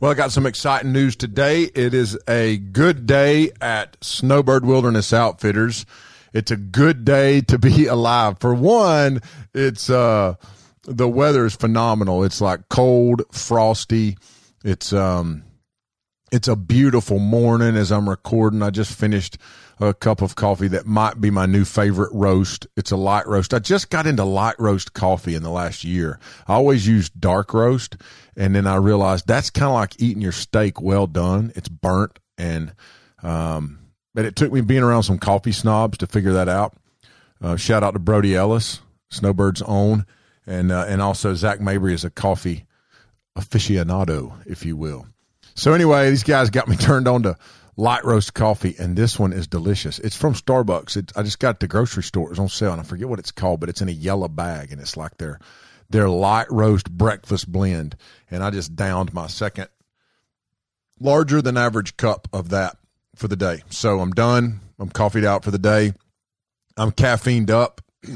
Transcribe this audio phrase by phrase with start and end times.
[0.00, 1.64] Well, I got some exciting news today.
[1.64, 5.84] It is a good day at Snowbird Wilderness Outfitters.
[6.32, 8.38] It's a good day to be alive.
[8.40, 9.20] For one,
[9.52, 10.36] it's uh
[10.84, 12.24] the weather is phenomenal.
[12.24, 14.16] It's like cold, frosty.
[14.64, 15.42] It's um
[16.32, 18.62] it's a beautiful morning as I'm recording.
[18.62, 19.36] I just finished
[19.80, 22.66] a cup of coffee that might be my new favorite roast.
[22.76, 23.54] It's a light roast.
[23.54, 26.20] I just got into light roast coffee in the last year.
[26.46, 27.96] I always used dark roast,
[28.36, 31.52] and then I realized that's kind of like eating your steak well done.
[31.56, 32.74] It's burnt, and
[33.22, 33.78] um,
[34.14, 36.76] but it took me being around some coffee snobs to figure that out.
[37.42, 40.04] Uh, shout out to Brody Ellis, Snowbird's own,
[40.46, 42.66] and uh, and also Zach Mabry is a coffee
[43.38, 45.06] aficionado, if you will.
[45.54, 47.36] So anyway, these guys got me turned on to
[47.76, 49.98] light roast coffee, and this one is delicious.
[49.98, 50.96] It's from Starbucks.
[50.96, 52.26] It, I just got at the grocery store.
[52.26, 54.28] It was on sale, and I forget what it's called, but it's in a yellow
[54.28, 55.38] bag, and it's like their
[55.88, 57.96] their light roast breakfast blend.
[58.30, 59.68] And I just downed my second
[61.00, 62.76] larger than average cup of that
[63.16, 63.62] for the day.
[63.70, 64.60] So I'm done.
[64.78, 65.92] I'm coffeeed out for the day.
[66.76, 67.80] I'm caffeined up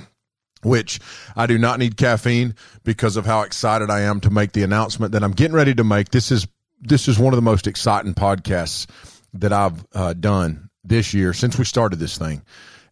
[0.63, 0.99] which
[1.37, 5.13] I do not need caffeine because of how excited I am to make the announcement
[5.13, 6.11] that I'm getting ready to make.
[6.11, 6.47] This is
[6.81, 8.87] this is one of the most exciting podcasts
[9.35, 12.43] that I've uh, done this year since we started this thing.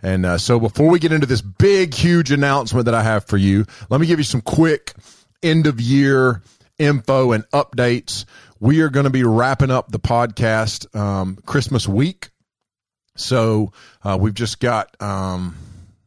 [0.02, 3.36] And uh, so before we get into this big, huge announcement that I have for
[3.36, 4.94] you, let me give you some quick
[5.42, 6.42] end of year
[6.78, 8.24] info and updates.
[8.58, 12.30] We are going to be wrapping up the podcast um, Christmas week.
[13.16, 15.00] So uh, we've just got.
[15.00, 15.56] Um,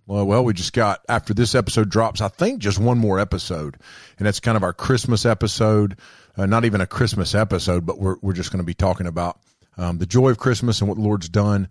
[0.07, 3.77] well, well, we just got after this episode drops, I think just one more episode,
[4.19, 5.97] and that's kind of our Christmas episode.
[6.37, 9.39] Uh, not even a Christmas episode, but we're we're just going to be talking about
[9.77, 11.69] um, the joy of Christmas and what the Lord's done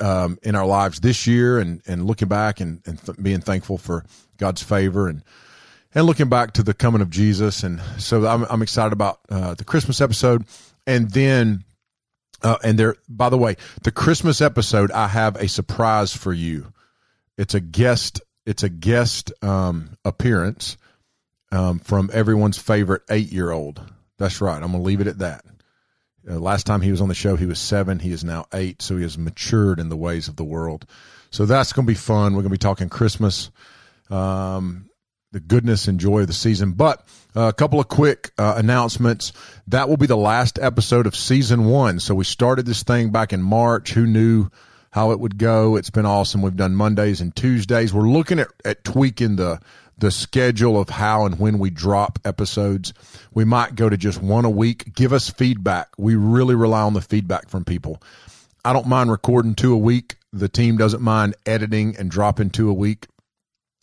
[0.00, 3.78] um, in our lives this year, and and looking back and and th- being thankful
[3.78, 4.04] for
[4.36, 5.22] God's favor and
[5.94, 7.62] and looking back to the coming of Jesus.
[7.62, 10.44] And so I'm I'm excited about uh, the Christmas episode,
[10.86, 11.64] and then.
[12.42, 16.72] Uh, and there, by the way, the Christmas episode, I have a surprise for you.
[17.36, 18.22] It's a guest.
[18.46, 20.78] It's a guest um, appearance
[21.52, 23.82] um, from everyone's favorite eight-year-old.
[24.16, 24.56] That's right.
[24.62, 25.44] I'm gonna leave it at that.
[26.28, 27.98] Uh, last time he was on the show, he was seven.
[27.98, 30.86] He is now eight, so he has matured in the ways of the world.
[31.30, 32.32] So that's going to be fun.
[32.32, 33.50] We're going to be talking Christmas,
[34.10, 34.90] um,
[35.32, 36.72] the goodness and joy of the season.
[36.72, 39.32] But uh, a couple of quick uh, announcements.
[39.68, 42.00] That will be the last episode of season one.
[42.00, 43.92] So we started this thing back in March.
[43.92, 44.50] Who knew?
[44.92, 45.76] how it would go.
[45.76, 46.42] It's been awesome.
[46.42, 47.94] We've done Mondays and Tuesdays.
[47.94, 49.60] We're looking at, at tweaking the
[50.00, 52.92] the schedule of how and when we drop episodes.
[53.32, 54.94] We might go to just one a week.
[54.94, 55.88] Give us feedback.
[55.98, 58.02] We really rely on the feedback from people.
[58.64, 60.16] I don't mind recording two a week.
[60.32, 63.06] The team doesn't mind editing and dropping two a week.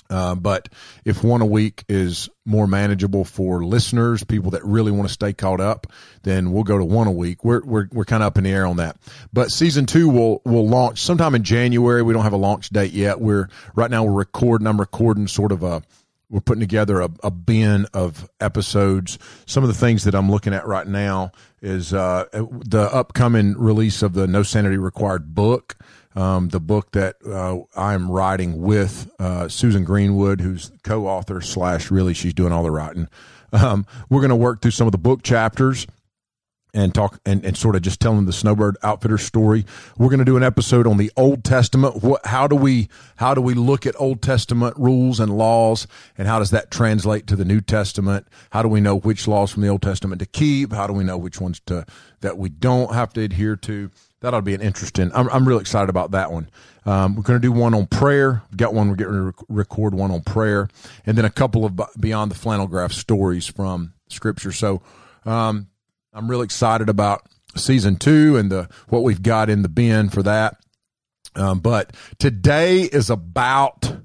[0.09, 0.69] Uh, but
[1.03, 5.33] if one a week is more manageable for listeners, people that really want to stay
[5.33, 5.87] caught up,
[6.23, 7.43] then we'll go to one a week.
[7.43, 8.95] We're we're we're kind of up in the air on that.
[9.33, 12.03] But season two will will launch sometime in January.
[12.03, 13.19] We don't have a launch date yet.
[13.19, 14.65] We're right now we're recording.
[14.65, 15.83] I'm recording sort of a
[16.29, 19.17] we're putting together a, a bin of episodes.
[19.45, 24.01] Some of the things that I'm looking at right now is uh, the upcoming release
[24.01, 25.77] of the No Sanity Required book
[26.17, 32.15] um, the book that uh, I'm writing with uh, Susan Greenwood, who's co-author slash really
[32.15, 33.07] she's doing all the writing.
[33.53, 35.85] Um, we're going to work through some of the book chapters
[36.73, 39.65] and talk and, and sort of just telling the Snowbird Outfitter story.
[39.97, 42.03] We're going to do an episode on the Old Testament.
[42.03, 46.27] What, how do we how do we look at Old Testament rules and laws, and
[46.27, 48.27] how does that translate to the New Testament?
[48.51, 50.73] How do we know which laws from the Old Testament to keep?
[50.73, 51.85] How do we know which ones to
[52.21, 53.91] that we don't have to adhere to?
[54.19, 55.11] that'll be an interesting.
[55.13, 56.49] I'm I'm really excited about that one.
[56.85, 58.43] Um, we're going to do one on prayer.
[58.49, 58.89] We've got one.
[58.89, 60.69] We're getting to record one on prayer,
[61.05, 64.51] and then a couple of beyond the flannel graph stories from Scripture.
[64.51, 64.81] So
[65.25, 65.67] um,
[66.17, 70.23] I'm really excited about season two and the what we've got in the bin for
[70.23, 70.57] that.
[71.35, 73.97] Um, but today is about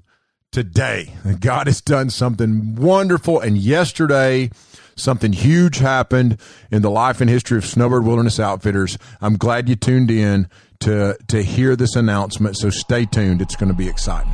[0.51, 1.13] today.
[1.39, 4.51] God has done something wonderful, and yesterday
[4.95, 6.39] Something huge happened
[6.71, 8.97] in the life and history of Snowbird Wilderness Outfitters.
[9.21, 10.47] I'm glad you tuned in
[10.81, 12.57] to, to hear this announcement.
[12.57, 13.41] So stay tuned.
[13.41, 14.33] It's going to be exciting.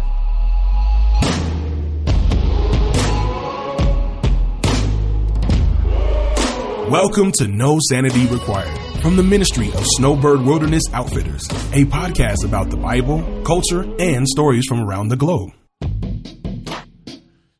[6.89, 12.71] Welcome to No Sanity Required from the ministry of Snowbird Wilderness Outfitters, a podcast about
[12.71, 15.51] the Bible, culture, and stories from around the globe.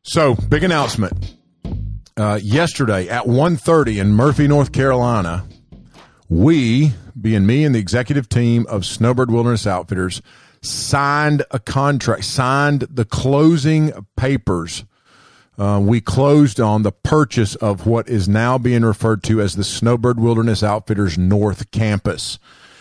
[0.02, 1.36] So, big announcement
[2.16, 5.46] uh, yesterday at 1.30 in Murphy, North Carolina,
[6.28, 10.22] we, being me and the executive team of Snowbird Wilderness Outfitters,
[10.60, 14.84] signed a contract, signed the closing papers
[15.58, 19.64] uh, we closed on the purchase of what is now being referred to as the
[19.64, 22.38] Snowbird Wilderness Outfitters North Campus.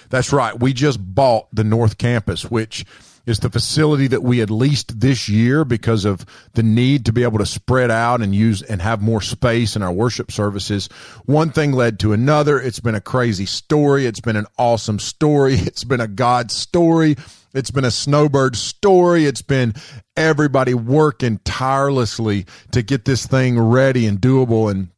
[0.09, 0.59] That's right.
[0.59, 2.85] We just bought the North Campus, which
[3.25, 7.23] is the facility that we had leased this year because of the need to be
[7.23, 10.87] able to spread out and use and have more space in our worship services.
[11.25, 12.59] One thing led to another.
[12.59, 14.07] It's been a crazy story.
[14.07, 15.57] It's been an awesome story.
[15.69, 17.15] It's been a God story.
[17.53, 19.25] It's been a snowbird story.
[19.25, 19.73] It's been
[20.15, 24.69] everybody working tirelessly to get this thing ready and doable.
[24.69, 24.89] And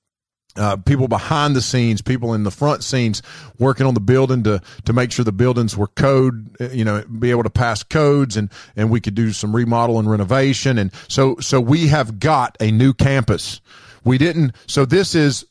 [0.58, 3.22] uh, people behind the scenes, people in the front scenes
[3.58, 7.04] working on the building to to make sure the buildings were code, uh, you know,
[7.06, 10.78] be able to pass codes and and we could do some remodel and renovation.
[10.78, 13.62] And so so we have got a new campus.
[14.04, 14.56] We didn't.
[14.68, 15.46] So this is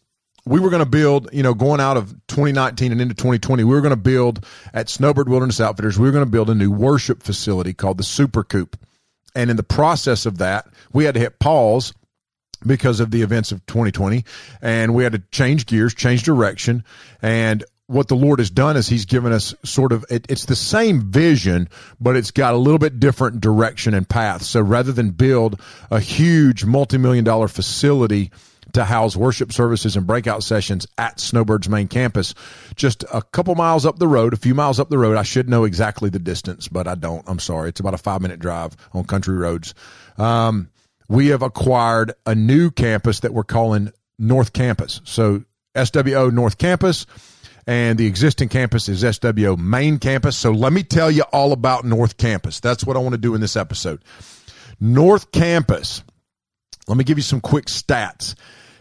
[0.47, 3.75] we were going to build, you know, going out of 2019 and into 2020, we
[3.75, 6.71] were going to build at Snowbird Wilderness Outfitters, we were going to build a new
[6.71, 8.79] worship facility called the Super Coop.
[9.35, 11.93] And in the process of that, we had to hit pause
[12.67, 14.25] because of the events of 2020
[14.61, 16.85] and we had to change gears change direction
[17.23, 20.55] and what the lord has done is he's given us sort of it, it's the
[20.55, 21.69] same vision
[22.01, 25.59] but it's got a little bit different direction and path so rather than build
[25.91, 28.31] a huge multi-million dollar facility
[28.73, 32.35] to house worship services and breakout sessions at Snowbird's main campus.
[32.77, 35.17] Just a couple miles up the road, a few miles up the road.
[35.17, 37.25] I should know exactly the distance, but I don't.
[37.29, 37.69] I'm sorry.
[37.69, 39.75] It's about a five minute drive on country roads.
[40.19, 40.71] Um,
[41.09, 45.01] we have acquired a new campus that we're calling North Campus.
[45.05, 45.45] So
[45.75, 47.07] SWO North Campus
[47.67, 50.37] and the existing campus is SWO Main Campus.
[50.37, 52.61] So let me tell you all about North Campus.
[52.61, 54.03] That's what I want to do in this episode.
[54.81, 56.03] North Campus.
[56.89, 58.35] Let me give you some quick stats.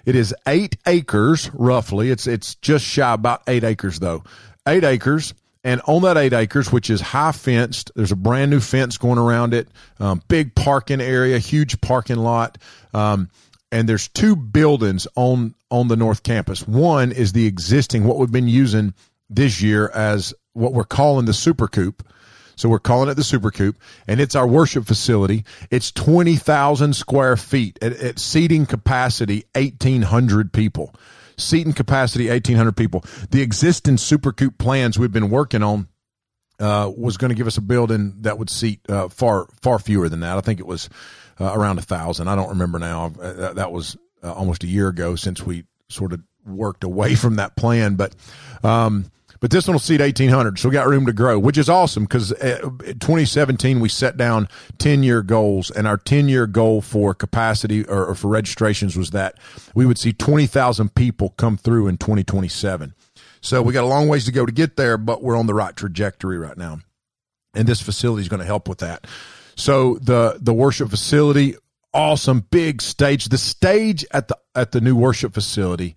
[0.06, 2.12] It is eight acres roughly.
[2.12, 4.24] It's it's just shy about eight acres though.
[4.68, 5.34] Eight acres.
[5.63, 9.18] And on that eight acres, which is high fenced, there's a brand new fence going
[9.18, 9.68] around it,
[10.00, 12.57] um, big parking area, huge parking lot.
[12.94, 13.30] Um,
[13.72, 16.68] and there's two buildings on on the north campus.
[16.68, 18.94] One is the existing, what we've been using
[19.30, 22.04] this year as what we're calling the super coop.
[22.60, 25.46] So we're calling it the super coop and it's our worship facility.
[25.72, 30.94] It's 20,000 square feet at, at seating capacity, 1800 people
[31.38, 33.02] seating capacity 1,800 people.
[33.32, 35.88] The existing Super Coop plans we've been working on
[36.60, 40.10] uh, was going to give us a building that would seat uh, far far fewer
[40.10, 40.38] than that.
[40.38, 40.90] I think it was
[41.40, 42.28] uh, around a thousand.
[42.28, 43.14] I don't remember now.
[43.22, 47.38] Uh, that was uh, almost a year ago since we sort of worked away from
[47.38, 48.14] that plan, but.
[48.64, 49.06] Um,
[49.40, 52.04] but this one will seat 1,800, so we got room to grow, which is awesome
[52.04, 54.50] because uh, 2017 we set down
[54.80, 59.12] 10 year goals, and our 10 year goal for capacity or, or for registrations was
[59.12, 59.36] that
[59.74, 62.94] we would see 20,000 people come through in 2027.
[63.42, 65.54] So we got a long ways to go to get there, but we're on the
[65.54, 66.80] right trajectory right now,
[67.54, 69.08] and this facility is going to help with that.
[69.56, 71.56] So the the worship facility,
[71.94, 73.30] awesome big stage.
[73.30, 75.96] The stage at the at the new worship facility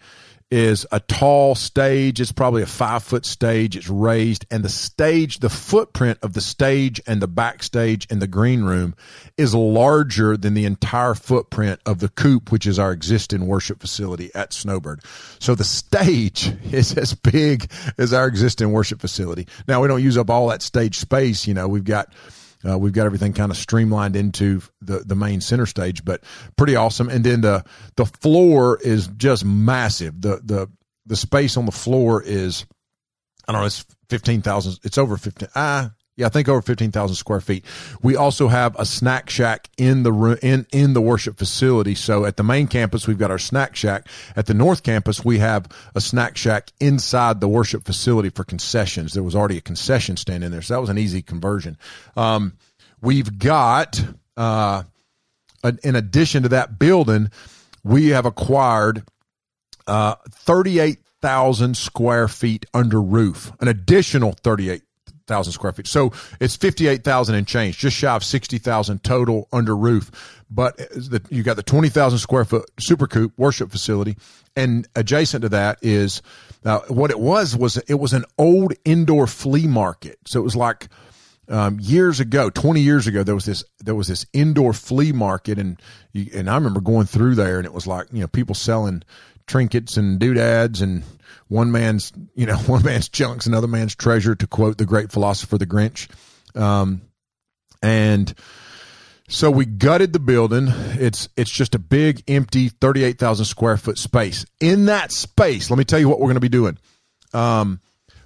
[0.53, 2.21] is a tall stage.
[2.21, 3.75] It's probably a five foot stage.
[3.75, 8.27] It's raised, and the stage, the footprint of the stage and the backstage and the
[8.27, 8.95] green room
[9.39, 14.31] is larger than the entire footprint of the coop, which is our existing worship facility
[14.35, 15.01] at Snowbird.
[15.39, 19.49] So the stage is as big as our existing worship facility.
[19.67, 21.47] Now we don't use up all that stage space.
[21.47, 22.13] You know, we've got
[22.69, 26.23] uh, we've got everything kind of streamlined into the, the main center stage, but
[26.57, 27.09] pretty awesome.
[27.09, 27.65] And then the
[27.97, 30.21] the floor is just massive.
[30.21, 30.69] The the
[31.07, 32.67] the space on the floor is
[33.49, 34.79] I don't know, it's fifteen thousand.
[34.85, 35.49] It's over fifteen.
[35.55, 37.65] Ah, yeah, I think over fifteen thousand square feet.
[38.03, 41.95] We also have a snack shack in the room in in the worship facility.
[41.95, 44.07] So at the main campus, we've got our snack shack.
[44.37, 49.15] At the north campus, we have a snack shack inside the worship facility for concessions.
[49.15, 51.79] There was already a concession stand in there, so that was an easy conversion.
[52.15, 52.59] Um,
[53.01, 54.05] we've got
[54.37, 54.83] uh,
[55.83, 57.31] in addition to that building,
[57.85, 59.05] we have acquired
[59.87, 64.83] uh, thirty eight thousand square feet under roof, an additional thirty eight
[65.33, 65.87] thousand square feet.
[65.87, 70.11] So it's fifty eight thousand and change, just shy of sixty thousand total under roof.
[70.51, 74.17] But the, you got the twenty thousand square foot super coop worship facility,
[74.55, 76.21] and adjacent to that is
[76.65, 80.19] uh, what it was was it was an old indoor flea market.
[80.27, 80.89] So it was like
[81.49, 85.59] um, years ago, 20 years ago, there was this, there was this indoor flea market
[85.59, 85.81] and,
[86.13, 89.03] you, and I remember going through there and it was like, you know, people selling
[89.47, 91.03] trinkets and doodads and
[91.49, 95.59] one man's, you know, one man's junk's another man's treasure, to quote the great philosopher,
[95.59, 96.09] the Grinch.
[96.57, 97.03] Um,
[97.83, 98.33] and
[99.29, 100.69] so we gutted the building.
[100.69, 104.45] It's it's just a big, empty, thirty-eight thousand square foot space.
[104.61, 106.79] In that space, let me tell you what we're going to be doing.
[107.33, 107.81] Um,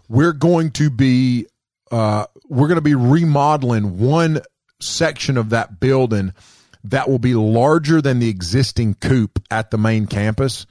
[0.09, 1.47] we're going to be
[1.91, 4.41] uh, we're going to be remodeling one
[4.81, 6.33] section of that building
[6.85, 10.67] that will be larger than the existing coop at the main campus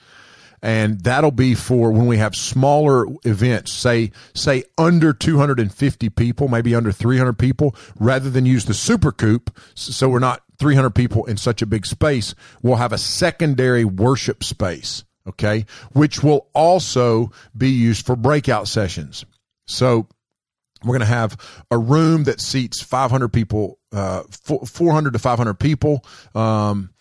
[0.66, 6.74] and that'll be for when we have smaller events say say under 250 people maybe
[6.74, 11.38] under 300 people rather than use the super coop so we're not 300 people in
[11.38, 17.70] such a big space we'll have a secondary worship space okay which will also be
[17.70, 19.24] used for breakout sessions
[19.68, 20.08] so
[20.84, 21.38] we're going to have
[21.72, 26.06] a room that seats 500 people, uh, 400 to 500 people.
[26.36, 26.92] Um,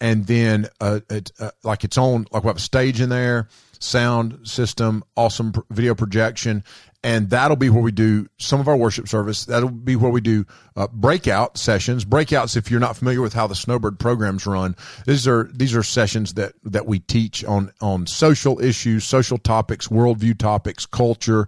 [0.00, 3.48] and then uh, it, uh, like its own, like we have a stage in there,
[3.78, 6.64] sound system, awesome video projection,
[7.02, 9.44] and that'll be where we do some of our worship service.
[9.44, 12.04] That'll be where we do uh, breakout sessions.
[12.04, 14.74] Breakouts, if you're not familiar with how the Snowbird programs run,
[15.06, 19.88] these are these are sessions that that we teach on on social issues, social topics,
[19.88, 21.46] worldview topics, culture.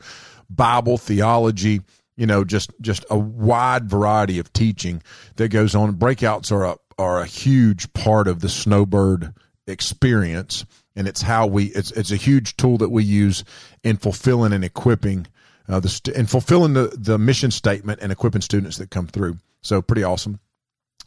[0.49, 1.81] Bible theology,
[2.17, 5.03] you know, just just a wide variety of teaching
[5.37, 5.95] that goes on.
[5.95, 9.35] Breakouts are a are a huge part of the Snowbird
[9.67, 13.45] experience, and it's how we it's it's a huge tool that we use
[13.83, 15.27] in fulfilling and equipping
[15.69, 19.39] uh, the st- and fulfilling the the mission statement and equipping students that come through.
[19.63, 20.41] So pretty awesome.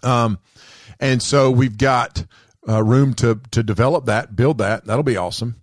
[0.03, 0.39] Um,
[0.99, 2.25] and so we've got
[2.67, 4.85] uh, room to to develop that, build that.
[4.85, 5.55] That'll be awesome.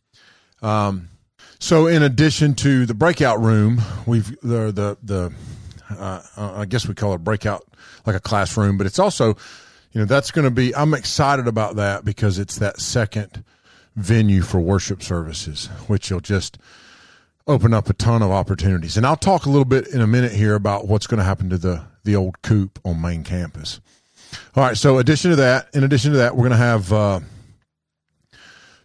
[0.63, 1.09] Um,
[1.59, 5.33] so, in addition to the breakout room, we've the the the
[5.99, 7.65] uh, I guess we call it breakout
[8.05, 9.37] like a classroom, but it's also,
[9.97, 10.77] you know, that's going to be.
[10.77, 13.43] I'm excited about that because it's that second
[13.95, 16.59] venue for worship services, which will just
[17.47, 18.99] open up a ton of opportunities.
[18.99, 21.49] And I'll talk a little bit in a minute here about what's going to happen
[21.49, 23.81] to the the old coop on main campus.
[24.55, 24.77] All right.
[24.77, 26.93] So, addition to that, in addition to that, we're going to have.
[26.93, 27.21] Uh,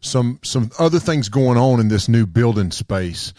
[0.03, 3.33] some some other things going on in this new building space.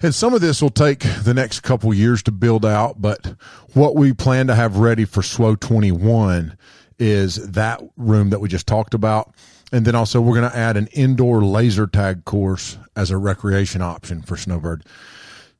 [0.00, 3.34] And some of this will take the next couple years to build out, but
[3.74, 6.56] what we plan to have ready for SWO 21
[6.98, 9.34] is that room that we just talked about.
[9.72, 13.82] And then also we're going to add an indoor laser tag course as a recreation
[13.82, 14.84] option for Snowbird.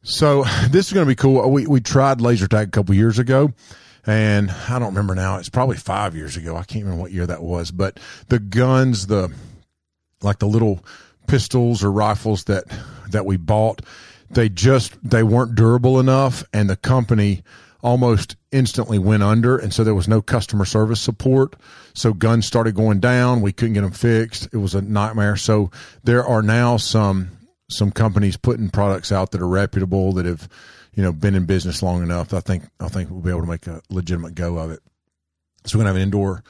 [0.03, 1.49] So this is going to be cool.
[1.51, 3.53] We, we tried laser tag a couple years ago
[4.07, 5.37] and I don't remember now.
[5.37, 6.57] It's probably five years ago.
[6.57, 9.33] I can't remember what year that was, but the guns, the,
[10.23, 10.85] like the little
[11.27, 12.65] pistols or rifles that
[13.11, 13.83] that we bought
[14.31, 17.43] they just they weren't durable enough and the company
[17.83, 21.57] almost instantly went under and so there was no customer service support.
[21.95, 23.41] So guns started going down.
[23.41, 24.49] We couldn't get them fixed.
[24.53, 25.37] It was a nightmare.
[25.37, 25.71] So
[26.05, 27.31] there are now some
[27.71, 30.49] some companies putting products out that are reputable that have
[30.95, 32.33] you know been in business long enough.
[32.33, 34.81] I think i think we'll be able to make a legitimate go of it.
[35.67, 36.43] So we're going to have an indoor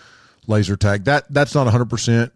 [0.47, 1.04] laser tag.
[1.04, 2.30] That that's not 100%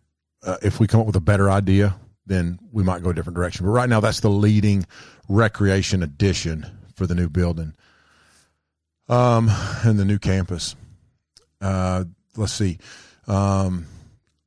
[0.45, 1.97] uh, if we come up with a better idea,
[2.27, 3.67] then we might go a different direction.
[3.67, 4.87] But right now, that's the leading
[5.29, 7.75] recreation addition for the new building
[9.13, 9.51] um,
[9.85, 10.75] and the new campus.
[11.61, 12.05] Uh,
[12.37, 12.79] let's see.
[13.27, 13.87] Um,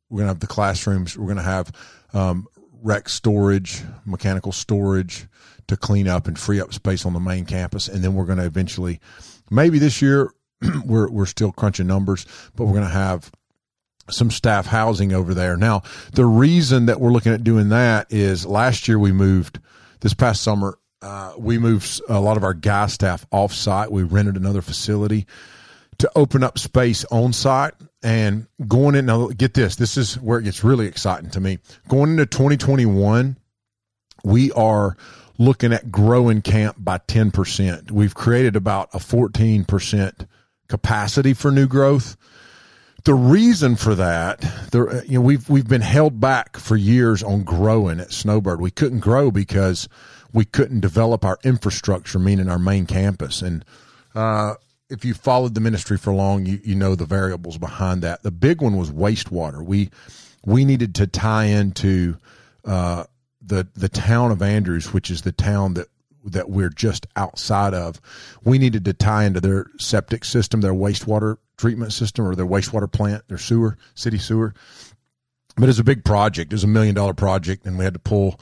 [0.09, 1.15] we're going to have the classrooms.
[1.15, 1.71] We're going to have
[2.13, 2.47] um,
[2.81, 5.27] rec storage, mechanical storage
[5.67, 7.87] to clean up and free up space on the main campus.
[7.87, 8.99] And then we're going to eventually,
[9.51, 10.31] maybe this year,
[10.85, 13.31] we're, we're still crunching numbers, but we're going to have
[14.09, 15.57] some staff housing over there.
[15.57, 19.59] Now, the reason that we're looking at doing that is last year we moved
[20.01, 20.79] this past summer.
[21.05, 23.91] Uh, we moved a lot of our guy staff off site.
[23.91, 25.27] We rented another facility
[25.99, 29.05] to open up space on site and going in.
[29.05, 29.75] Now, get this.
[29.75, 31.59] This is where it gets really exciting to me.
[31.87, 33.37] Going into 2021,
[34.23, 34.97] we are
[35.37, 37.91] looking at growing camp by 10%.
[37.91, 40.27] We've created about a 14%
[40.67, 42.17] capacity for new growth
[43.05, 47.43] the reason for that, there, you know, we've we've been held back for years on
[47.43, 48.59] growing at Snowbird.
[48.59, 49.87] We couldn't grow because
[50.35, 53.41] we couldn't develop our infrastructure, meaning our main campus.
[53.41, 53.63] And
[54.13, 54.55] uh,
[54.89, 58.21] if you followed the ministry for long, you you know the variables behind that.
[58.21, 59.63] The big one was wastewater.
[59.63, 59.89] We
[60.45, 62.17] we needed to tie into
[62.65, 63.05] uh,
[63.41, 65.87] the the town of Andrews, which is the town that
[66.25, 68.01] that we're just outside of.
[68.43, 72.91] We needed to tie into their septic system, their wastewater treatment system or their wastewater
[72.91, 74.53] plant, their sewer, city sewer.
[75.55, 76.51] But it's a big project.
[76.51, 78.37] It was a million dollar project, and we had to pull.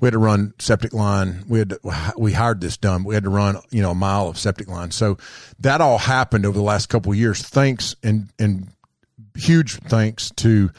[0.00, 1.44] We had to run septic line.
[1.48, 3.04] We had to, we hired this done.
[3.04, 4.90] We had to run you know a mile of septic line.
[4.90, 5.18] So
[5.60, 7.42] that all happened over the last couple of years.
[7.42, 8.68] Thanks and and
[9.34, 10.70] huge thanks to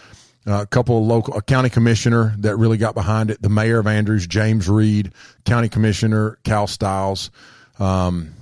[0.48, 3.42] uh, a couple of local, a county commissioner that really got behind it.
[3.42, 5.12] The mayor of Andrews, James Reed,
[5.46, 7.32] county commissioner Cal Stiles,
[7.80, 8.34] um,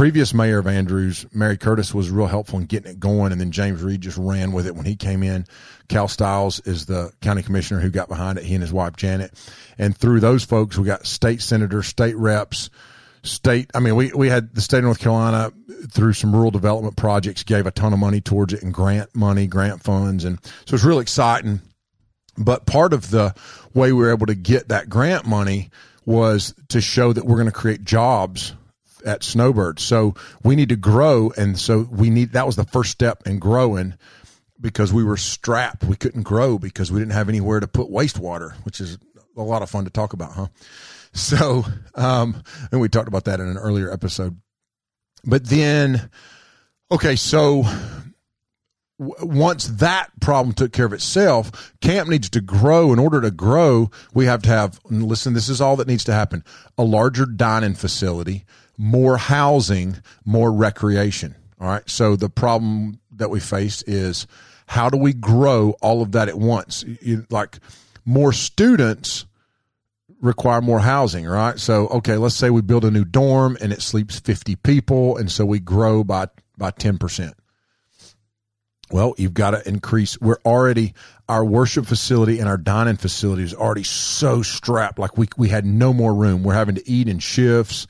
[0.00, 3.50] previous mayor of Andrews, Mary Curtis, was real helpful in getting it going, and then
[3.50, 5.44] James Reed just ran with it when he came in.
[5.88, 8.44] Cal Stiles is the county commissioner who got behind it.
[8.44, 9.30] He and his wife Janet,
[9.76, 12.70] and through those folks, we got state senators, state reps,
[13.24, 13.70] state.
[13.74, 15.52] I mean, we we had the state of North Carolina
[15.90, 19.46] through some rural development projects gave a ton of money towards it and grant money,
[19.46, 21.60] grant funds, and so it's really exciting.
[22.38, 23.34] But part of the
[23.74, 25.68] way we were able to get that grant money
[26.06, 28.54] was to show that we're going to create jobs
[29.02, 29.80] at Snowbird.
[29.80, 33.38] So we need to grow, and so we need that was the first step in
[33.38, 33.94] growing
[34.60, 35.84] because we were strapped.
[35.84, 38.98] We couldn't grow because we didn't have anywhere to put wastewater, which is
[39.36, 40.46] a lot of fun to talk about, huh?
[41.12, 41.64] So,
[41.96, 42.40] um,
[42.70, 44.40] and we talked about that in an earlier episode.
[45.24, 46.08] But then,
[46.92, 47.64] okay, so
[49.00, 52.92] once that problem took care of itself, camp needs to grow.
[52.92, 56.12] In order to grow, we have to have, listen, this is all that needs to
[56.12, 56.44] happen
[56.76, 58.44] a larger dining facility,
[58.80, 59.94] more housing,
[60.24, 61.36] more recreation.
[61.60, 61.88] All right.
[61.88, 64.26] So the problem that we face is
[64.66, 66.82] how do we grow all of that at once?
[67.02, 67.58] You, like
[68.06, 69.26] more students
[70.22, 71.58] require more housing, right?
[71.58, 75.18] So, okay, let's say we build a new dorm and it sleeps 50 people.
[75.18, 77.34] And so we grow by, by 10%.
[78.90, 80.18] Well, you've got to increase.
[80.22, 80.94] We're already
[81.28, 84.98] our worship facility and our dining facility is already so strapped.
[84.98, 86.42] Like we we had no more room.
[86.42, 87.86] We're having to eat in shifts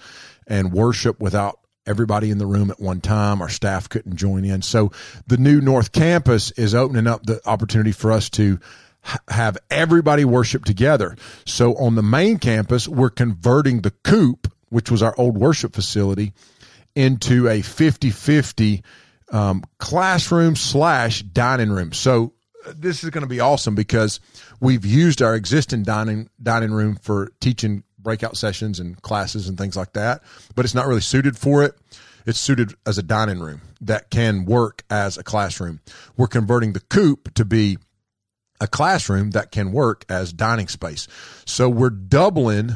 [0.51, 3.41] and worship without everybody in the room at one time.
[3.41, 4.61] Our staff couldn't join in.
[4.61, 4.93] So
[5.27, 8.61] the new North Campus is opening up the opportunity for us to
[9.29, 11.17] have everybody worship together.
[11.47, 16.35] So on the main campus, we're converting the coop, which was our old worship facility,
[16.95, 18.83] into a 50 50
[19.33, 21.93] um, classroom slash dining room.
[21.93, 22.35] So
[22.67, 24.21] uh, this is going to be awesome because
[24.61, 29.77] we've used our existing dining dining room for teaching breakout sessions and classes and things
[29.77, 30.23] like that,
[30.55, 31.75] but it's not really suited for it.
[32.27, 35.81] It's suited as a dining room that can work as a classroom.
[36.17, 37.79] We're converting the coop to be
[38.61, 41.09] a classroom that can work as dining space.
[41.47, 42.73] So we're doubling,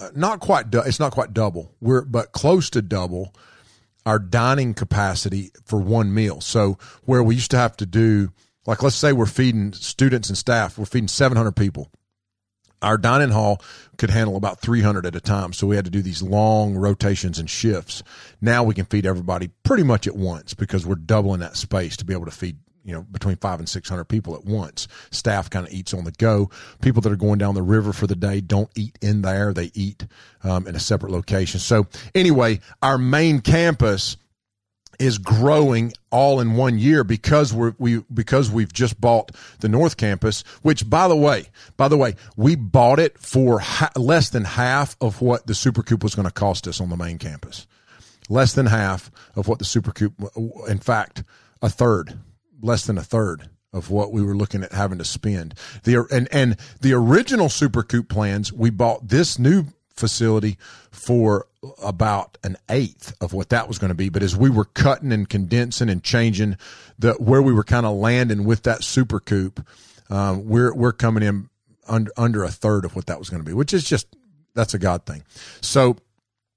[0.00, 3.34] uh, not quite, du- it's not quite double, we're but close to double
[4.06, 6.40] our dining capacity for one meal.
[6.40, 8.32] So where we used to have to do,
[8.66, 11.90] like, let's say we're feeding students and staff, we're feeding 700 people.
[12.84, 13.60] Our dining hall
[13.96, 15.52] could handle about 300 at a time.
[15.52, 18.02] So we had to do these long rotations and shifts.
[18.40, 22.04] Now we can feed everybody pretty much at once because we're doubling that space to
[22.04, 24.86] be able to feed you know between five and six hundred people at once.
[25.10, 26.50] Staff kind of eats on the go.
[26.82, 29.70] People that are going down the river for the day don't eat in there; they
[29.74, 30.06] eat
[30.42, 31.58] um, in a separate location.
[31.60, 34.16] So anyway, our main campus
[34.98, 39.96] is growing all in one year because we're we because we've just bought the North
[39.96, 40.42] Campus.
[40.62, 44.96] Which, by the way, by the way, we bought it for ha- less than half
[45.00, 47.66] of what the Super Coop was going to cost us on the main campus.
[48.28, 50.14] Less than half of what the Super Coop.
[50.68, 51.24] In fact,
[51.60, 52.18] a third
[52.64, 55.54] less than a third of what we were looking at having to spend.
[55.84, 60.58] The and and the original Super Coop plans, we bought this new facility
[60.90, 61.46] for
[61.82, 64.08] about an eighth of what that was going to be.
[64.08, 66.56] But as we were cutting and condensing and changing
[66.98, 69.66] the where we were kind of landing with that Super Coop,
[70.10, 71.48] um, we're we're coming in
[71.88, 74.06] under under a third of what that was going to be, which is just
[74.54, 75.24] that's a God thing.
[75.60, 75.96] So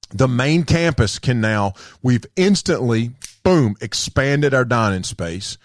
[0.10, 3.12] the main campus can now we've instantly
[3.44, 5.58] boom expanded our dining space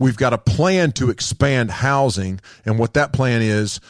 [0.00, 3.80] We've got a plan to expand housing, and what that plan is,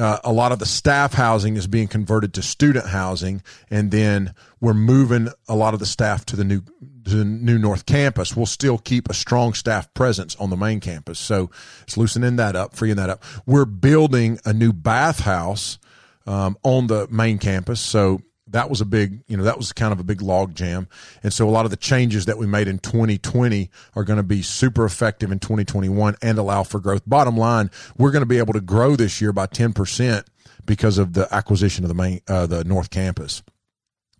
[0.00, 4.34] uh, a lot of the staff housing is being converted to student housing, and then
[4.60, 6.62] we're moving a lot of the staff to the new
[7.04, 8.34] to the new North Campus.
[8.34, 11.50] We'll still keep a strong staff presence on the main campus, so
[11.82, 13.22] it's loosening that up, freeing that up.
[13.44, 15.78] We're building a new bathhouse
[16.26, 19.92] um, on the main campus, so that was a big, you know, that was kind
[19.92, 20.88] of a big log jam.
[21.22, 24.22] And so a lot of the changes that we made in 2020 are going to
[24.22, 27.02] be super effective in 2021 and allow for growth.
[27.06, 30.24] Bottom line, we're going to be able to grow this year by 10%
[30.64, 33.42] because of the acquisition of the main, uh, the North Campus.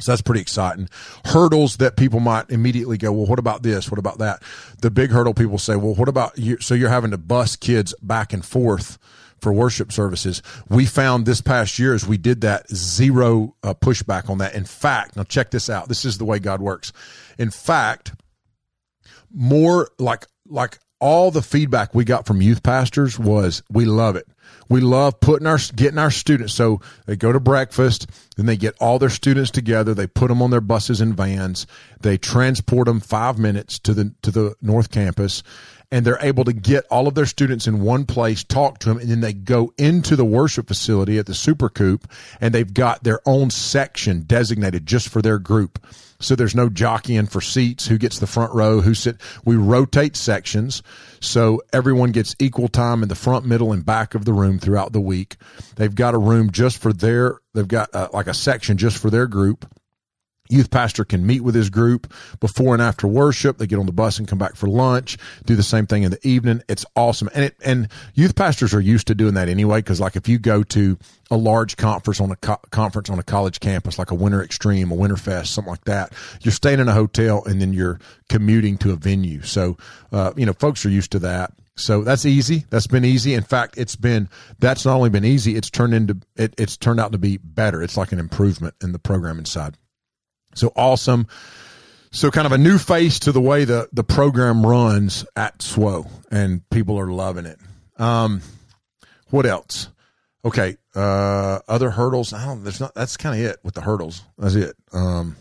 [0.00, 0.88] So that's pretty exciting.
[1.26, 3.90] Hurdles that people might immediately go, well, what about this?
[3.90, 4.42] What about that?
[4.80, 6.58] The big hurdle people say, well, what about you?
[6.60, 8.98] So you're having to bus kids back and forth
[9.40, 10.42] for worship services.
[10.68, 14.54] We found this past year as we did that zero uh, pushback on that.
[14.54, 15.88] In fact, now check this out.
[15.88, 16.92] This is the way God works.
[17.38, 18.12] In fact,
[19.32, 24.26] more like like all the feedback we got from youth pastors was we love it.
[24.68, 26.54] We love putting our getting our students.
[26.54, 29.94] So they go to breakfast, then they get all their students together.
[29.94, 31.66] They put them on their buses and vans.
[32.00, 35.42] They transport them five minutes to the to the North Campus,
[35.92, 38.98] and they're able to get all of their students in one place, talk to them,
[38.98, 42.08] and then they go into the worship facility at the Super Coop,
[42.40, 45.84] and they've got their own section designated just for their group.
[46.20, 49.16] So there's no jockeying for seats, who gets the front row, who sit.
[49.44, 50.82] We rotate sections,
[51.18, 54.92] so everyone gets equal time in the front, middle, and back of the room throughout
[54.92, 55.36] the week.
[55.76, 57.38] They've got a room just for their.
[57.54, 59.66] They've got uh, like a section just for their group
[60.50, 63.92] youth pastor can meet with his group before and after worship they get on the
[63.92, 67.28] bus and come back for lunch do the same thing in the evening it's awesome
[67.34, 70.38] and it and youth pastors are used to doing that anyway because like if you
[70.38, 70.98] go to
[71.30, 74.90] a large conference on a co- conference on a college campus like a winter extreme
[74.90, 78.76] a winter fest something like that you're staying in a hotel and then you're commuting
[78.76, 79.76] to a venue so
[80.12, 82.66] uh, you know folks are used to that so that's easy.
[82.70, 83.34] That's been easy.
[83.34, 87.00] In fact, it's been that's not only been easy, it's turned into it, it's turned
[87.00, 87.82] out to be better.
[87.82, 89.76] It's like an improvement in the programming side.
[90.54, 91.26] So awesome.
[92.12, 96.10] So kind of a new face to the way the, the program runs at SWO
[96.30, 97.58] and people are loving it.
[97.98, 98.42] Um,
[99.28, 99.88] what else?
[100.44, 100.76] Okay.
[100.94, 102.32] Uh, other hurdles.
[102.32, 104.24] I don't, there's not, that's kind of it with the hurdles.
[104.38, 104.74] That's it.
[104.92, 105.36] Um,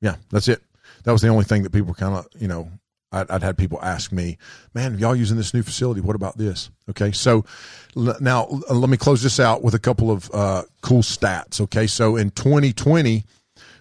[0.00, 0.62] yeah, that's it.
[1.04, 2.70] That was the only thing that people kind of, you know,
[3.10, 4.38] I'd, I'd, had people ask me,
[4.74, 6.00] man, y'all using this new facility?
[6.00, 6.70] What about this?
[6.90, 7.10] Okay.
[7.12, 7.44] So
[7.96, 11.60] l- now let me close this out with a couple of, uh, cool stats.
[11.60, 11.86] Okay.
[11.86, 13.24] So in 2020,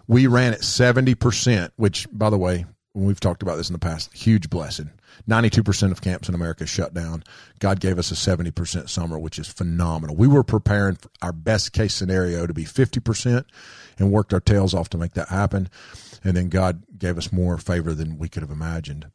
[0.07, 4.13] we ran at 70%, which, by the way, we've talked about this in the past,
[4.13, 4.91] huge blessing.
[5.29, 7.23] 92% of camps in America shut down.
[7.59, 10.15] God gave us a 70% summer, which is phenomenal.
[10.15, 13.45] We were preparing our best case scenario to be 50%
[13.97, 15.69] and worked our tails off to make that happen.
[16.23, 19.07] And then God gave us more favor than we could have imagined.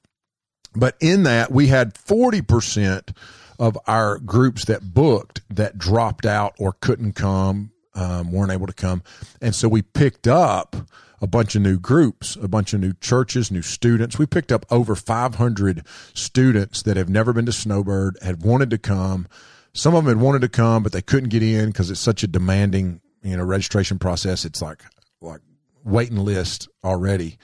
[0.74, 3.16] But in that, we had 40%
[3.58, 8.72] of our groups that booked that dropped out or couldn't come um, weren't able to
[8.72, 9.02] come.
[9.40, 10.76] And so we picked up
[11.20, 14.18] a bunch of new groups, a bunch of new churches, new students.
[14.18, 18.78] We picked up over 500 students that have never been to Snowbird, had wanted to
[18.78, 19.28] come.
[19.74, 22.22] Some of them had wanted to come, but they couldn't get in because it's such
[22.22, 24.44] a demanding, you know, registration process.
[24.44, 24.82] It's like
[25.20, 25.40] like
[25.84, 27.38] waiting list already,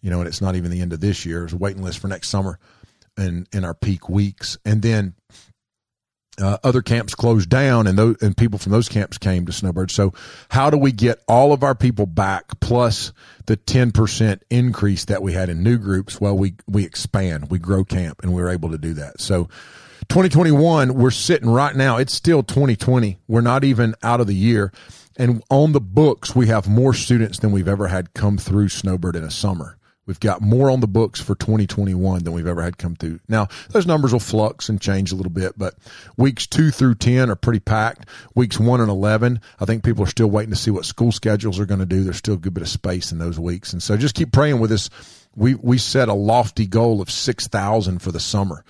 [0.00, 1.44] you know, and it's not even the end of this year.
[1.44, 2.58] It's a waiting list for next summer
[3.16, 4.56] and in our peak weeks.
[4.64, 5.14] And then
[6.40, 9.90] uh, other camps closed down and those and people from those camps came to Snowbird.
[9.90, 10.12] So
[10.50, 13.12] how do we get all of our people back plus
[13.46, 16.20] the 10% increase that we had in new groups?
[16.20, 19.20] Well, we, we expand, we grow camp and we're able to do that.
[19.20, 19.44] So
[20.08, 21.96] 2021, we're sitting right now.
[21.96, 23.18] It's still 2020.
[23.26, 24.72] We're not even out of the year.
[25.16, 29.16] And on the books, we have more students than we've ever had come through Snowbird
[29.16, 29.78] in a summer.
[30.06, 33.18] We've got more on the books for 2021 than we've ever had come through.
[33.28, 35.74] Now, those numbers will flux and change a little bit, but
[36.16, 38.08] weeks two through 10 are pretty packed.
[38.34, 41.58] Weeks one and 11, I think people are still waiting to see what school schedules
[41.58, 42.04] are going to do.
[42.04, 43.72] There's still a good bit of space in those weeks.
[43.72, 44.88] And so just keep praying with us.
[45.34, 48.64] We, we set a lofty goal of 6,000 for the summer.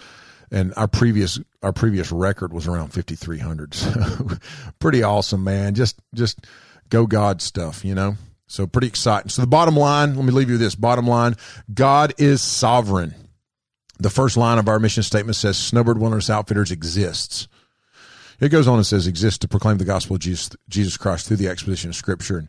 [0.51, 3.75] And our previous, our previous record was around 5,300.
[3.75, 4.39] So
[4.79, 5.75] pretty awesome, man.
[5.75, 6.47] Just, just
[6.89, 8.17] go God stuff, you know?
[8.47, 9.29] So pretty exciting.
[9.29, 10.75] So the bottom line, let me leave you with this.
[10.75, 11.35] Bottom line,
[11.73, 13.15] God is sovereign.
[13.99, 17.49] The first line of our mission statement says Snowbird Wilderness Outfitters exists.
[18.39, 21.39] It goes on and says exists to proclaim the gospel of Jesus, Jesus Christ through
[21.39, 22.39] the exposition of scripture.
[22.39, 22.49] And,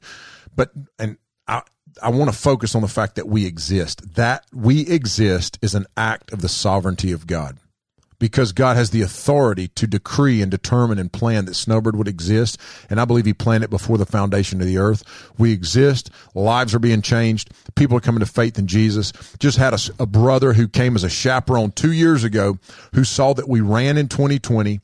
[0.56, 1.62] but, and I,
[2.04, 4.16] I want to focus on the fact that we exist.
[4.16, 7.58] That we exist is an act of the sovereignty of God
[8.20, 12.60] because God has the authority to decree and determine and plan that Snowbird would exist.
[12.90, 15.04] And I believe He planned it before the foundation of the earth.
[15.38, 16.10] We exist.
[16.34, 17.52] Lives are being changed.
[17.76, 19.14] People are coming to faith in Jesus.
[19.40, 22.58] Just had a, a brother who came as a chaperone two years ago
[22.94, 24.80] who saw that we ran in 2020.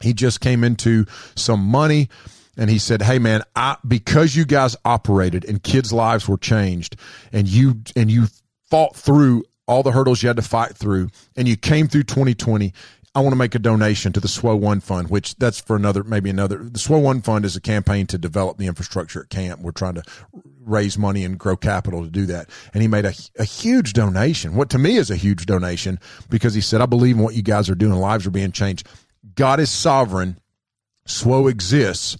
[0.00, 2.08] He just came into some money
[2.56, 6.96] and he said, "Hey man, I because you guys operated and kids' lives were changed
[7.32, 8.26] and you and you
[8.70, 12.72] fought through all the hurdles you had to fight through, and you came through 2020.
[13.14, 16.02] I want to make a donation to the SWO One Fund, which that's for another,
[16.02, 16.58] maybe another.
[16.58, 19.60] The SWO One Fund is a campaign to develop the infrastructure at camp.
[19.60, 20.02] We're trying to
[20.60, 22.50] raise money and grow capital to do that.
[22.74, 26.52] And he made a, a huge donation, what to me is a huge donation because
[26.54, 27.94] he said, I believe in what you guys are doing.
[27.94, 28.88] Lives are being changed.
[29.36, 30.38] God is sovereign.
[31.06, 32.16] SWO exists.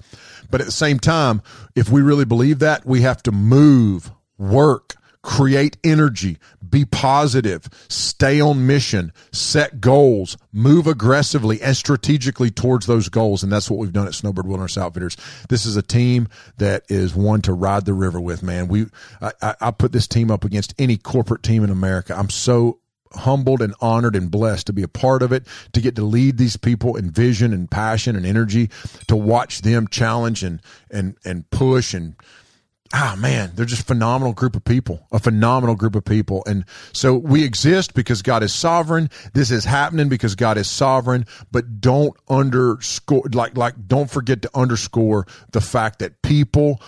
[0.50, 1.42] But at the same time,
[1.74, 6.38] if we really believe that, we have to move, work, create energy,
[6.70, 13.42] be positive, stay on mission, set goals, move aggressively and strategically towards those goals.
[13.42, 15.16] And that's what we've done at Snowbird Wilderness Outfitters.
[15.48, 16.28] This is a team
[16.58, 18.68] that is one to ride the river with, man.
[18.68, 18.86] We,
[19.20, 22.14] I, I put this team up against any corporate team in America.
[22.16, 22.78] I'm so
[23.12, 26.38] humbled and honored and blessed to be a part of it, to get to lead
[26.38, 28.70] these people in vision and passion and energy,
[29.08, 32.14] to watch them challenge and, and, and push and,
[32.92, 36.42] ah man they're just phenomenal group of people a phenomenal group of people.
[36.46, 39.10] And so we exist because god is sovereign.
[39.32, 41.26] This is happening because god is sovereign.
[41.50, 46.80] But don't underscore like like don't forget to underscore the fact that people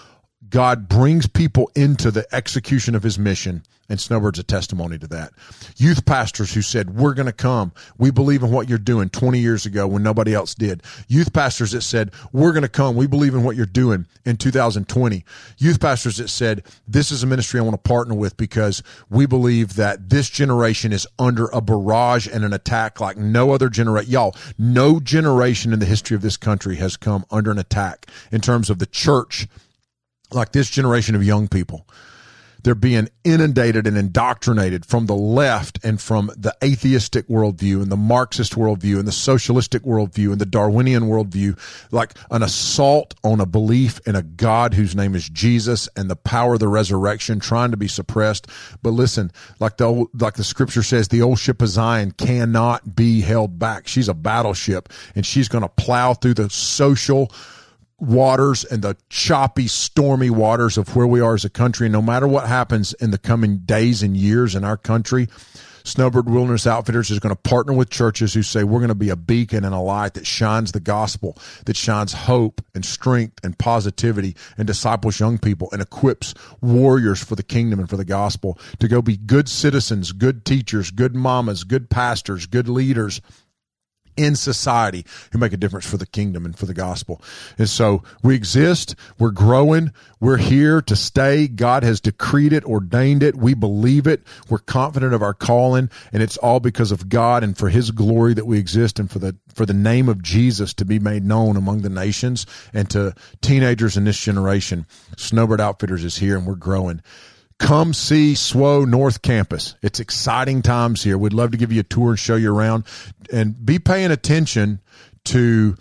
[0.52, 3.62] God brings people into the execution of his mission.
[3.88, 5.32] And Snowbird's a testimony to that.
[5.76, 7.72] Youth pastors who said, We're going to come.
[7.98, 10.82] We believe in what you're doing 20 years ago when nobody else did.
[11.08, 12.96] Youth pastors that said, We're going to come.
[12.96, 15.24] We believe in what you're doing in 2020.
[15.58, 19.26] Youth pastors that said, This is a ministry I want to partner with because we
[19.26, 24.10] believe that this generation is under a barrage and an attack like no other generation.
[24.10, 28.40] Y'all, no generation in the history of this country has come under an attack in
[28.40, 29.48] terms of the church
[30.32, 31.86] like this generation of young people.
[32.62, 37.96] They're being inundated and indoctrinated from the left and from the atheistic worldview and the
[37.96, 41.58] Marxist worldview and the socialistic worldview and the Darwinian worldview,
[41.90, 46.16] like an assault on a belief in a God whose name is Jesus and the
[46.16, 48.46] power of the resurrection trying to be suppressed.
[48.82, 52.94] But listen, like the old, like the scripture says, the old ship of Zion cannot
[52.94, 53.88] be held back.
[53.88, 57.32] She's a battleship and she's going to plow through the social
[58.02, 61.88] waters and the choppy, stormy waters of where we are as a country.
[61.88, 65.28] No matter what happens in the coming days and years in our country,
[65.84, 69.10] Snowbird Wilderness Outfitters is going to partner with churches who say we're going to be
[69.10, 73.56] a beacon and a light that shines the gospel, that shines hope and strength and
[73.58, 78.58] positivity and disciples young people and equips warriors for the kingdom and for the gospel
[78.80, 83.20] to go be good citizens, good teachers, good mamas, good pastors, good leaders
[84.16, 87.20] in society who make a difference for the kingdom and for the gospel.
[87.58, 91.48] And so we exist, we're growing, we're here to stay.
[91.48, 93.36] God has decreed it, ordained it.
[93.36, 94.22] We believe it.
[94.48, 98.34] We're confident of our calling, and it's all because of God and for his glory
[98.34, 101.56] that we exist and for the for the name of Jesus to be made known
[101.56, 104.86] among the nations and to teenagers in this generation.
[105.16, 107.02] Snowbird Outfitters is here and we're growing
[107.62, 109.76] come see SWO North Campus.
[109.82, 111.16] It's exciting times here.
[111.16, 112.84] We'd love to give you a tour and show you around
[113.32, 114.80] and be paying attention
[115.26, 115.76] to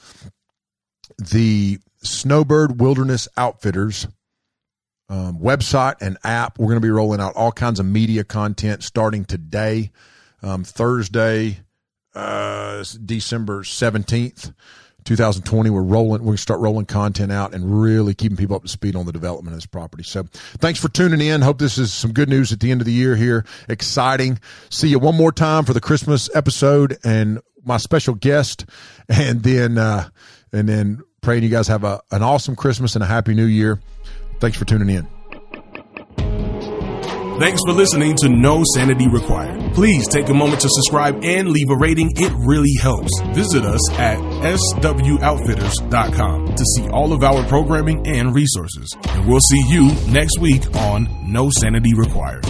[1.17, 4.07] the Snowbird Wilderness Outfitters
[5.09, 6.59] um, website and app.
[6.59, 9.91] We're going to be rolling out all kinds of media content starting today,
[10.43, 11.61] um, Thursday,
[12.13, 14.53] uh, December 17th.
[15.05, 18.63] 2020 we're rolling We're going to start rolling content out and really keeping people up
[18.63, 20.03] to speed on the development of this property.
[20.03, 20.23] So
[20.59, 21.41] thanks for tuning in.
[21.41, 23.45] Hope this is some good news at the end of the year here.
[23.67, 24.39] Exciting.
[24.69, 28.65] See you one more time for the christmas episode and my special guest
[29.09, 30.09] and then uh
[30.51, 33.79] and then praying you guys have a, an awesome christmas and a happy new year.
[34.39, 35.20] Thanks for tuning in
[37.41, 39.73] Thanks for listening to No Sanity Required.
[39.73, 42.11] Please take a moment to subscribe and leave a rating.
[42.15, 43.09] It really helps.
[43.33, 48.95] Visit us at swoutfitters.com to see all of our programming and resources.
[49.07, 52.45] And we'll see you next week on No Sanity Required.